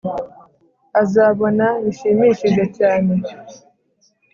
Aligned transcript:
azabona 1.01 1.67
bishimishije 1.83 2.63
cyane 2.77 3.11